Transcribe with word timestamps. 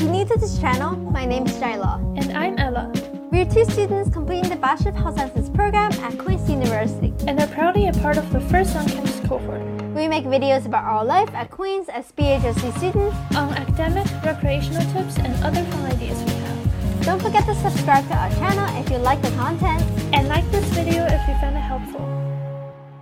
If 0.00 0.04
you're 0.04 0.14
new 0.14 0.24
to 0.24 0.38
this 0.38 0.58
channel, 0.58 0.96
my 0.96 1.26
name 1.26 1.44
is 1.44 1.52
Jiale. 1.58 2.00
And 2.16 2.32
I'm 2.32 2.56
Ella. 2.56 2.90
We're 3.30 3.44
two 3.44 3.66
students 3.66 4.08
completing 4.08 4.48
the 4.48 4.56
Bachelor 4.56 4.92
of 4.92 4.96
Health 4.96 5.16
Sciences 5.16 5.50
program 5.50 5.92
at 5.92 6.18
Queen's 6.18 6.48
University. 6.48 7.12
And 7.26 7.38
are 7.38 7.46
proudly 7.48 7.86
a 7.86 7.92
part 7.92 8.16
of 8.16 8.32
the 8.32 8.40
first 8.40 8.74
on-campus 8.74 9.20
cohort. 9.28 9.60
We 9.92 10.08
make 10.08 10.24
videos 10.24 10.64
about 10.64 10.84
our 10.84 11.04
life 11.04 11.28
at 11.34 11.50
Queen's 11.50 11.90
as 11.90 12.10
BHSC 12.12 12.78
students, 12.78 13.14
on 13.36 13.52
academic, 13.52 14.06
recreational 14.24 14.90
tips, 14.94 15.18
and 15.18 15.34
other 15.44 15.62
fun 15.64 15.84
ideas 15.92 16.18
we 16.24 16.32
have. 16.32 17.04
Don't 17.04 17.20
forget 17.20 17.44
to 17.44 17.54
subscribe 17.56 18.08
to 18.08 18.14
our 18.14 18.30
channel 18.40 18.82
if 18.82 18.90
you 18.90 18.96
like 18.96 19.20
the 19.20 19.32
content. 19.32 19.82
And 20.14 20.28
like 20.28 20.50
this 20.50 20.64
video 20.72 21.04
if 21.04 21.28
you 21.28 21.34
found 21.44 21.58
it 21.58 21.60
helpful. 21.60 22.08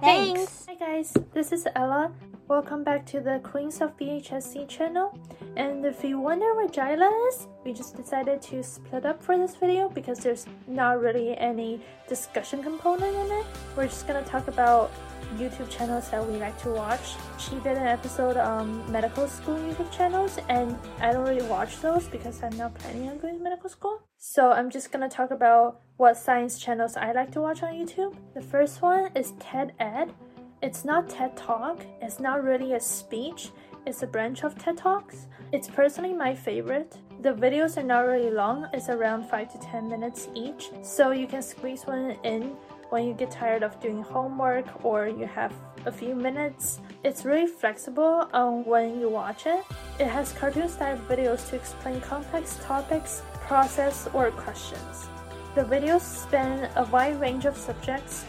Thanks. 0.00 0.66
Hi 0.66 0.74
guys, 0.74 1.16
this 1.32 1.52
is 1.52 1.64
Ella. 1.76 2.10
Welcome 2.48 2.82
back 2.82 3.04
to 3.08 3.20
the 3.20 3.40
Queens 3.44 3.82
of 3.82 3.94
BHSC 3.98 4.66
channel. 4.68 5.12
And 5.58 5.84
if 5.84 6.02
you 6.02 6.18
wonder 6.18 6.54
where 6.54 6.66
Jiale 6.66 7.28
is, 7.28 7.46
we 7.62 7.74
just 7.74 7.94
decided 7.94 8.40
to 8.40 8.62
split 8.62 9.04
up 9.04 9.22
for 9.22 9.36
this 9.36 9.54
video 9.54 9.90
because 9.90 10.20
there's 10.20 10.46
not 10.66 10.98
really 10.98 11.36
any 11.36 11.82
discussion 12.08 12.62
component 12.62 13.14
in 13.14 13.32
it. 13.32 13.46
We're 13.76 13.84
just 13.84 14.06
gonna 14.06 14.24
talk 14.24 14.48
about 14.48 14.90
YouTube 15.36 15.68
channels 15.68 16.08
that 16.08 16.26
we 16.26 16.38
like 16.38 16.58
to 16.62 16.70
watch. 16.70 17.16
She 17.38 17.56
did 17.56 17.76
an 17.76 17.86
episode 17.86 18.38
on 18.38 18.90
medical 18.90 19.28
school 19.28 19.56
YouTube 19.56 19.92
channels, 19.92 20.38
and 20.48 20.74
I 21.00 21.12
don't 21.12 21.28
really 21.28 21.46
watch 21.50 21.82
those 21.82 22.08
because 22.08 22.42
I'm 22.42 22.56
not 22.56 22.72
planning 22.76 23.10
on 23.10 23.18
going 23.18 23.36
to 23.36 23.44
medical 23.44 23.68
school. 23.68 24.00
So 24.16 24.52
I'm 24.52 24.70
just 24.70 24.90
gonna 24.90 25.10
talk 25.10 25.32
about 25.32 25.82
what 25.98 26.16
science 26.16 26.58
channels 26.58 26.96
I 26.96 27.12
like 27.12 27.30
to 27.32 27.42
watch 27.42 27.62
on 27.62 27.74
YouTube. 27.74 28.16
The 28.32 28.40
first 28.40 28.80
one 28.80 29.10
is 29.14 29.32
TED 29.38 29.74
Ed. 29.78 30.14
It's 30.60 30.84
not 30.84 31.08
TED 31.08 31.36
Talk, 31.36 31.86
it's 32.02 32.18
not 32.18 32.42
really 32.42 32.72
a 32.72 32.80
speech, 32.80 33.50
it's 33.86 34.02
a 34.02 34.08
branch 34.08 34.42
of 34.42 34.58
TED 34.58 34.76
Talks. 34.76 35.28
It's 35.52 35.68
personally 35.68 36.12
my 36.12 36.34
favorite. 36.34 36.98
The 37.22 37.32
videos 37.32 37.76
are 37.76 37.84
not 37.84 38.00
really 38.00 38.32
long, 38.32 38.66
it's 38.72 38.88
around 38.88 39.28
5 39.30 39.52
to 39.52 39.58
10 39.58 39.88
minutes 39.88 40.28
each, 40.34 40.70
so 40.82 41.12
you 41.12 41.28
can 41.28 41.42
squeeze 41.42 41.84
one 41.84 42.16
in 42.24 42.56
when 42.90 43.06
you 43.06 43.14
get 43.14 43.30
tired 43.30 43.62
of 43.62 43.78
doing 43.80 44.02
homework 44.02 44.84
or 44.84 45.06
you 45.06 45.26
have 45.26 45.52
a 45.86 45.92
few 45.92 46.16
minutes. 46.16 46.80
It's 47.04 47.24
really 47.24 47.46
flexible 47.46 48.28
on 48.32 48.64
when 48.64 48.98
you 48.98 49.08
watch 49.08 49.46
it. 49.46 49.64
It 50.00 50.08
has 50.08 50.32
cartoon 50.32 50.68
style 50.68 50.98
videos 51.08 51.48
to 51.50 51.56
explain 51.56 52.00
complex 52.00 52.58
topics, 52.64 53.22
process, 53.46 54.08
or 54.12 54.32
questions. 54.32 55.06
The 55.54 55.62
videos 55.62 56.00
span 56.00 56.68
a 56.74 56.84
wide 56.86 57.20
range 57.20 57.44
of 57.44 57.56
subjects 57.56 58.24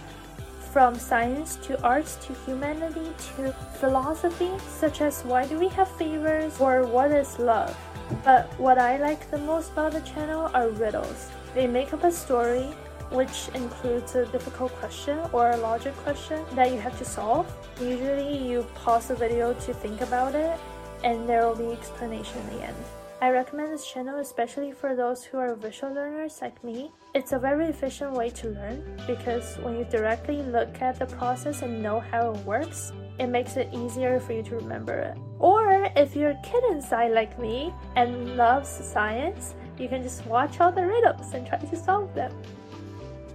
from 0.72 0.96
science 0.96 1.56
to 1.64 1.82
arts 1.84 2.16
to 2.28 2.34
humanity 2.46 3.12
to 3.36 3.52
philosophy, 3.80 4.52
such 4.68 5.02
as 5.02 5.24
why 5.24 5.46
do 5.46 5.58
we 5.58 5.68
have 5.70 5.90
fevers 5.98 6.60
or 6.60 6.86
what 6.86 7.12
is 7.12 7.40
love. 7.40 7.76
But 8.24 8.48
what 8.60 8.78
I 8.78 8.98
like 8.98 9.30
the 9.32 9.38
most 9.38 9.72
about 9.72 9.94
the 9.94 10.02
channel 10.02 10.50
are 10.54 10.70
riddles. 10.70 11.30
They 11.54 11.68
make 11.68 11.94
up 11.94 12.04
a 12.04 12.12
story 12.12 12.74
which 13.12 13.50
includes 13.56 14.16
a 14.16 14.26
difficult 14.28 14.72
question 14.74 15.20
or 15.34 15.52
a 15.52 15.58
logic 15.58 15.96
question 15.98 16.46
that 16.54 16.72
you 16.72 16.80
have 16.80 16.98
to 17.00 17.06
solve. 17.06 17.52
Usually 17.82 18.38
you 18.38 18.66
pause 18.76 19.08
the 19.08 19.16
video 19.16 19.54
to 19.54 19.74
think 19.74 20.02
about 20.02 20.36
it 20.36 20.60
and 21.04 21.28
there 21.28 21.48
will 21.48 21.56
be 21.56 21.72
explanation 21.72 22.38
in 22.50 22.58
the 22.58 22.66
end. 22.66 22.78
I 23.22 23.32
recommend 23.32 23.74
this 23.74 23.86
channel 23.86 24.20
especially 24.20 24.72
for 24.72 24.96
those 24.96 25.26
who 25.26 25.38
are 25.40 25.54
visual 25.54 25.94
learners 25.94 26.40
like 26.42 26.64
me. 26.64 26.90
It's 27.14 27.34
a 27.34 27.40
very 27.40 27.66
efficient 27.66 28.14
way 28.14 28.30
to 28.30 28.48
learn 28.48 28.98
because 29.08 29.58
when 29.58 29.78
you 29.78 29.84
directly 29.84 30.42
look 30.42 30.82
at 30.82 30.98
the 31.00 31.06
process 31.06 31.62
and 31.62 31.84
know 31.84 32.00
how 32.00 32.32
it 32.32 32.38
works, 32.46 32.94
it 33.20 33.28
makes 33.28 33.58
it 33.58 33.74
easier 33.74 34.22
for 34.22 34.32
you 34.32 34.44
to 34.44 34.56
remember 34.56 34.94
it. 34.94 35.18
Or 35.38 35.92
if 35.98 36.16
you're 36.16 36.30
a 36.30 36.42
kid 36.44 36.64
inside 36.72 37.12
like 37.12 37.38
me 37.38 37.74
and 37.98 38.38
loves 38.38 38.70
science, 38.70 39.54
you 39.78 39.90
can 39.90 40.02
just 40.02 40.26
watch 40.26 40.62
all 40.62 40.72
the 40.72 40.88
riddles 40.88 41.34
and 41.34 41.46
try 41.46 41.58
to 41.58 41.76
solve 41.76 42.16
them. 42.16 42.32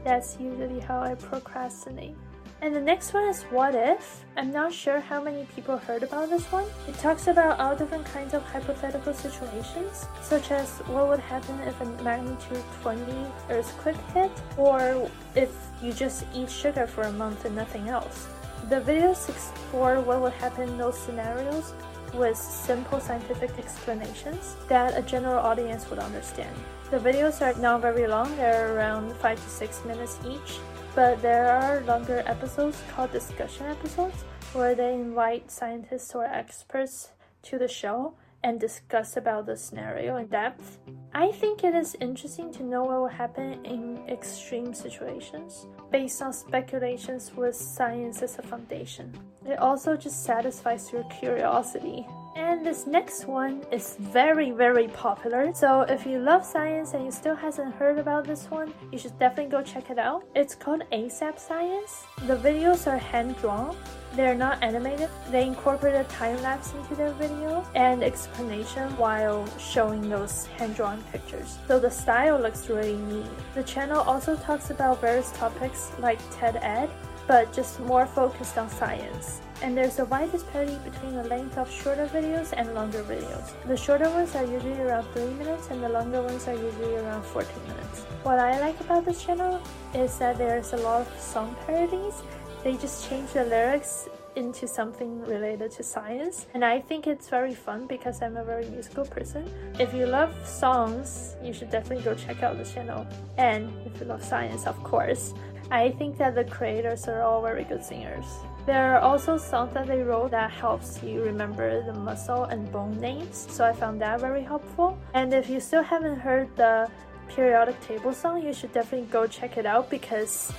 That's 0.03 0.39
usually 0.41 0.81
how 0.81 1.01
I 1.03 1.15
procrastinate. 1.15 2.17
And 2.65 2.75
the 2.75 2.81
next 2.81 3.13
one 3.13 3.29
is 3.29 3.43
What 3.51 3.75
If? 3.75 4.25
I'm 4.39 4.51
not 4.51 4.73
sure 4.73 4.99
how 4.99 5.23
many 5.23 5.45
people 5.55 5.77
heard 5.77 6.03
about 6.03 6.31
this 6.31 6.51
one. 6.51 6.65
It 6.89 6.95
talks 6.95 7.27
about 7.27 7.61
all 7.61 7.77
different 7.77 8.07
kinds 8.07 8.33
of 8.33 8.43
hypothetical 8.43 9.13
situations, 9.13 10.07
such 10.23 10.51
as 10.51 10.79
what 10.87 11.09
would 11.09 11.21
happen 11.21 11.61
if 11.69 11.79
a 11.83 11.85
magnitude 12.03 12.65
20 12.81 13.03
earthquake 13.51 14.01
hit, 14.15 14.31
or 14.57 15.11
if 15.35 15.51
you 15.83 15.93
just 15.93 16.25
eat 16.35 16.51
sugar 16.51 16.87
for 16.87 17.03
a 17.03 17.13
month 17.13 17.45
and 17.45 17.55
nothing 17.55 17.91
else. 17.91 18.29
The 18.71 18.81
videos 18.81 19.29
explore 19.29 20.01
what 20.01 20.23
would 20.23 20.33
happen 20.33 20.67
in 20.71 20.79
those 20.79 20.99
scenarios 20.99 21.75
with 22.15 22.39
simple 22.39 22.99
scientific 22.99 23.59
explanations 23.59 24.57
that 24.69 24.97
a 24.97 25.03
general 25.03 25.39
audience 25.39 25.91
would 25.91 25.99
understand. 25.99 26.57
The 26.91 26.97
videos 26.99 27.43
are 27.43 27.61
not 27.61 27.83
very 27.83 28.07
long, 28.07 28.35
they're 28.39 28.75
around 28.75 29.13
5 29.17 29.45
to 29.45 29.51
6 29.51 29.85
minutes 29.85 30.19
each, 30.27 30.61
but 30.95 31.21
there 31.23 31.51
are 31.51 31.81
longer 31.83 32.23
episodes 32.27 32.81
called 32.95 33.13
discussion 33.13 33.67
episodes 33.67 34.25
where 34.53 34.75
they 34.75 34.95
invite 34.95 35.51
scientists 35.51 36.15
or 36.15 36.25
experts 36.25 37.11
to 37.43 37.59
the 37.59 37.69
show 37.69 38.15
and 38.45 38.61
discuss 38.61 39.17
about 39.17 39.47
the 39.47 39.57
scenario 39.57 40.17
in 40.17 40.27
depth. 40.27 40.79
I 41.15 41.33
think 41.33 41.65
it 41.65 41.75
is 41.75 41.97
interesting 42.01 42.53
to 42.53 42.63
know 42.63 42.85
what 42.85 43.01
will 43.01 43.09
happen 43.09 43.65
in 43.65 44.07
extreme 44.09 44.75
situations 44.75 45.67
based 45.91 46.21
on 46.21 46.33
speculations 46.33 47.33
with 47.35 47.57
science 47.57 48.23
as 48.23 48.39
a 48.39 48.43
foundation. 48.43 49.13
It 49.47 49.59
also 49.59 49.97
just 49.97 50.25
satisfies 50.25 50.93
your 50.93 51.05
curiosity 51.05 52.07
and 52.35 52.67
this 52.67 52.87
next 52.87 53.27
one 53.27 53.63
is 53.71 53.97
very, 53.99 54.51
very 54.51 54.89
popular. 54.89 55.53
So 55.55 55.83
if 55.83 56.05
you 56.05 56.19
love 56.19 56.45
science 56.45 56.95
and 56.95 57.05
you 57.05 57.13
still 57.13 57.37
hasn't 57.37 57.75
heard 57.75 57.99
about 57.99 58.25
this 58.25 58.51
one, 58.51 58.75
you 58.91 58.99
should 58.99 59.17
definitely 59.19 59.51
go 59.51 59.63
check 59.63 59.91
it 59.91 59.99
out. 59.99 60.25
It's 60.35 60.55
called 60.55 60.83
ASAP 60.93 61.39
Science. 61.39 62.05
The 62.27 62.37
videos 62.37 62.87
are 62.91 62.99
hand 62.99 63.37
drawn. 63.37 63.77
They're 64.15 64.35
not 64.35 64.63
animated. 64.63 65.11
They 65.31 65.47
incorporate 65.47 65.95
a 65.95 66.05
time 66.05 66.41
lapse 66.43 66.73
into 66.75 66.95
their 66.95 67.13
video 67.13 67.65
and 67.75 68.03
explanation 68.03 68.97
while 68.97 69.47
showing 69.59 70.09
those 70.09 70.47
hand 70.59 70.77
drawn 70.77 71.03
pictures. 71.13 71.59
So 71.69 71.79
the 71.79 71.91
style 71.91 72.39
looks 72.39 72.69
really 72.69 72.97
neat. 72.97 73.27
The 73.55 73.63
channel 73.63 74.01
also 74.01 74.37
talks 74.37 74.71
about 74.71 75.01
various 75.01 75.31
topics 75.33 75.93
like 75.99 76.19
TED 76.33 76.57
Ed, 76.63 76.91
but 77.27 77.53
just 77.53 77.81
more 77.81 78.07
focused 78.07 78.59
on 78.59 78.69
science 78.69 79.41
and 79.63 79.77
there's 79.77 79.99
a 79.99 80.05
wide 80.05 80.31
disparity 80.31 80.77
between 80.85 81.15
the 81.15 81.25
length 81.25 81.57
of 81.57 81.71
shorter 81.71 82.07
videos 82.07 82.53
and 82.57 82.75
longer 82.75 83.03
videos. 83.05 83.53
The 83.67 83.77
shorter 83.77 84.11
ones 84.11 84.35
are 84.35 84.45
usually 84.45 84.79
around 84.81 85.05
3 85.15 85.25
minutes 85.35 85.69
and 85.71 85.83
the 85.83 85.89
longer 85.89 86.23
ones 86.23 86.47
are 86.49 86.55
usually 86.55 86.97
around 86.97 87.23
14 87.25 87.49
minutes. 87.69 88.03
What 88.25 88.39
I 88.39 88.61
like 88.61 88.79
about 88.81 89.07
this 89.07 89.25
channel 89.25 89.63
is 89.95 90.19
that 90.19 90.37
there's 90.37 90.73
a 90.75 90.79
lot 90.79 91.03
of 91.03 91.21
song 91.21 91.57
parodies. 91.67 92.23
They 92.63 92.77
just 92.77 93.09
change 93.09 93.33
the 93.33 93.45
lyrics 93.45 94.09
into 94.37 94.67
something 94.67 95.25
related 95.27 95.71
to 95.71 95.83
science 95.83 96.47
and 96.55 96.65
I 96.65 96.81
think 96.81 97.07
it's 97.07 97.29
very 97.29 97.55
fun 97.55 97.87
because 97.87 98.21
I'm 98.21 98.37
a 98.37 98.45
very 98.45 98.69
musical 98.69 99.07
person. 99.07 99.49
If 99.79 99.95
you 99.95 100.07
love 100.07 100.35
songs, 100.47 101.37
you 101.43 101.53
should 101.53 101.71
definitely 101.71 102.05
go 102.05 102.15
check 102.15 102.43
out 102.43 102.59
the 102.59 102.65
channel. 102.65 103.07
And 103.39 103.73
if 103.87 104.01
you 104.01 104.07
love 104.07 104.25
science, 104.25 104.67
of 104.67 104.83
course. 104.83 105.33
I 105.75 105.91
think 105.91 106.19
that 106.19 106.37
the 106.37 106.45
creators 106.45 107.09
are 107.09 107.23
all 107.23 107.43
very 107.43 107.65
good 107.65 107.85
singers. 107.85 108.27
There 108.65 108.95
are 108.95 109.01
also 109.01 109.37
songs 109.37 109.75
that 109.75 109.89
they 109.89 110.03
wrote 110.03 110.31
that 110.31 110.53
helps 110.53 111.03
you 111.03 111.21
remember 111.25 111.83
the 111.83 111.93
muscle 111.93 112.45
and 112.45 112.71
bone 112.71 112.97
names, 113.01 113.49
so 113.51 113.65
I 113.65 113.73
found 113.73 114.01
that 114.01 114.21
very 114.21 114.45
helpful. 114.45 114.97
And 115.15 115.35
if 115.35 115.51
you 115.51 115.59
still 115.59 115.83
haven't 115.83 116.21
heard 116.21 116.47
the 116.55 116.89
periodic 117.27 117.81
table 117.81 118.13
song, 118.13 118.41
you 118.41 118.55
should 118.55 118.73
definitely 118.73 119.09
go 119.09 119.27
check 119.27 119.57
it 119.57 119.67
out 119.67 119.91
because 119.91 120.53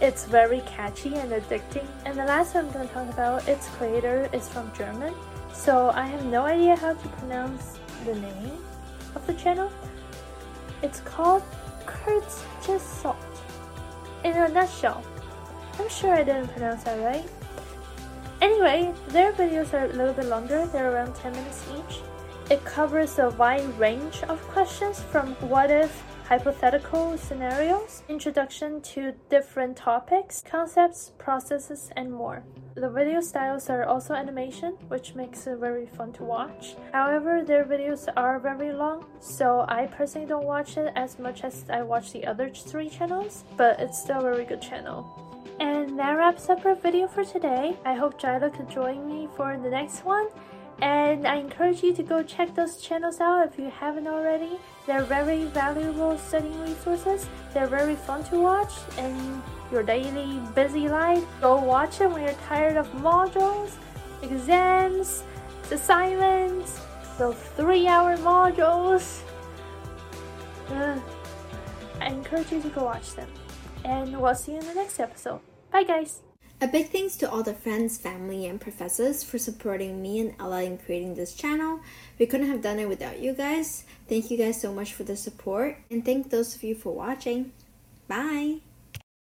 it's 0.00 0.24
very 0.24 0.62
catchy 0.62 1.16
and 1.16 1.30
addicting. 1.32 1.86
And 2.06 2.18
the 2.18 2.24
last 2.24 2.54
one 2.54 2.64
I'm 2.64 2.72
going 2.72 2.88
to 2.88 2.94
talk 2.94 3.10
about, 3.12 3.46
its 3.46 3.68
creator 3.76 4.30
is 4.32 4.48
from 4.48 4.72
German, 4.74 5.12
so 5.52 5.90
I 5.90 6.06
have 6.06 6.24
no 6.24 6.46
idea 6.46 6.76
how 6.76 6.94
to 6.94 7.08
pronounce 7.20 7.78
the 8.06 8.14
name 8.14 8.56
of 9.14 9.26
the 9.26 9.34
channel. 9.34 9.70
It's 10.80 11.00
called 11.00 11.42
Kurzgesagt. 11.84 13.31
In 14.24 14.36
a 14.36 14.48
nutshell, 14.48 15.02
I'm 15.78 15.88
sure 15.88 16.14
I 16.14 16.22
didn't 16.22 16.48
pronounce 16.48 16.84
that 16.84 17.00
right. 17.02 17.28
Anyway, 18.40 18.94
their 19.08 19.32
videos 19.32 19.74
are 19.74 19.86
a 19.86 19.92
little 19.92 20.14
bit 20.14 20.26
longer, 20.26 20.66
they're 20.66 20.92
around 20.92 21.14
10 21.16 21.32
minutes 21.32 21.64
each. 21.74 22.00
It 22.48 22.64
covers 22.64 23.18
a 23.18 23.30
wide 23.30 23.66
range 23.78 24.22
of 24.24 24.40
questions 24.48 25.00
from 25.00 25.34
what 25.48 25.70
if, 25.70 26.04
hypothetical 26.32 27.18
scenarios, 27.18 28.02
introduction 28.08 28.80
to 28.80 29.12
different 29.28 29.76
topics, 29.76 30.42
concepts, 30.42 31.12
processes, 31.18 31.90
and 31.94 32.10
more. 32.10 32.42
The 32.74 32.88
video 32.88 33.20
styles 33.20 33.68
are 33.68 33.84
also 33.84 34.14
animation, 34.14 34.78
which 34.88 35.14
makes 35.14 35.46
it 35.46 35.58
very 35.58 35.84
fun 35.84 36.10
to 36.14 36.24
watch. 36.24 36.74
However, 36.90 37.42
their 37.44 37.66
videos 37.66 38.08
are 38.16 38.38
very 38.38 38.72
long, 38.72 39.04
so 39.20 39.66
I 39.68 39.84
personally 39.84 40.26
don't 40.26 40.46
watch 40.46 40.78
it 40.78 40.90
as 40.96 41.18
much 41.18 41.44
as 41.44 41.66
I 41.68 41.82
watch 41.82 42.12
the 42.12 42.24
other 42.24 42.48
three 42.48 42.88
channels, 42.88 43.44
but 43.58 43.78
it's 43.78 44.00
still 44.00 44.20
a 44.20 44.22
very 44.22 44.46
good 44.46 44.62
channel. 44.62 44.98
And 45.60 45.98
that 45.98 46.12
wraps 46.12 46.48
up 46.48 46.64
our 46.64 46.76
video 46.76 47.08
for 47.08 47.24
today. 47.24 47.76
I 47.84 47.92
hope 47.92 48.18
Jiale 48.18 48.50
could 48.56 48.70
join 48.70 49.06
me 49.06 49.28
for 49.36 49.58
the 49.58 49.68
next 49.68 50.02
one. 50.06 50.28
And 50.82 51.28
I 51.28 51.36
encourage 51.36 51.84
you 51.84 51.94
to 51.94 52.02
go 52.02 52.24
check 52.24 52.56
those 52.56 52.76
channels 52.78 53.20
out 53.20 53.46
if 53.46 53.56
you 53.56 53.70
haven't 53.70 54.08
already. 54.08 54.58
They're 54.84 55.04
very 55.04 55.44
valuable 55.44 56.18
studying 56.18 56.60
resources. 56.60 57.28
They're 57.54 57.68
very 57.68 57.94
fun 57.94 58.24
to 58.24 58.40
watch 58.40 58.72
in 58.98 59.40
your 59.70 59.84
daily 59.84 60.40
busy 60.56 60.88
life. 60.88 61.24
Go 61.40 61.62
watch 61.62 61.98
them 61.98 62.12
when 62.12 62.22
you're 62.22 62.40
tired 62.48 62.76
of 62.76 62.90
modules, 62.94 63.70
exams, 64.22 65.22
assignments, 65.70 66.80
those 67.16 67.36
three 67.56 67.86
hour 67.86 68.16
modules. 68.16 69.20
Ugh. 70.70 71.00
I 72.00 72.06
encourage 72.06 72.50
you 72.50 72.60
to 72.60 72.68
go 72.70 72.84
watch 72.84 73.14
them. 73.14 73.28
And 73.84 74.20
we'll 74.20 74.34
see 74.34 74.52
you 74.52 74.58
in 74.58 74.66
the 74.66 74.74
next 74.74 74.98
episode. 74.98 75.38
Bye, 75.70 75.84
guys. 75.84 76.22
A 76.62 76.68
big 76.68 76.90
thanks 76.90 77.16
to 77.16 77.28
all 77.28 77.42
the 77.42 77.54
friends, 77.54 77.98
family, 77.98 78.46
and 78.46 78.60
professors 78.60 79.24
for 79.24 79.36
supporting 79.36 80.00
me 80.00 80.20
and 80.20 80.32
Ella 80.38 80.62
in 80.62 80.78
creating 80.78 81.16
this 81.16 81.34
channel. 81.34 81.80
We 82.20 82.26
couldn't 82.26 82.46
have 82.50 82.62
done 82.62 82.78
it 82.78 82.88
without 82.88 83.18
you 83.18 83.32
guys. 83.32 83.82
Thank 84.08 84.30
you 84.30 84.38
guys 84.38 84.60
so 84.60 84.72
much 84.72 84.94
for 84.94 85.02
the 85.02 85.16
support, 85.16 85.78
and 85.90 86.04
thank 86.04 86.30
those 86.30 86.54
of 86.54 86.62
you 86.62 86.76
for 86.76 86.94
watching. 86.94 87.50
Bye! 88.06 88.60